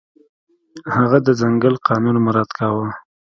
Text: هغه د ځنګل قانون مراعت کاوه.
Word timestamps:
هغه 0.95 1.17
د 1.27 1.27
ځنګل 1.41 1.75
قانون 1.87 2.15
مراعت 2.25 2.49
کاوه. 2.57 2.87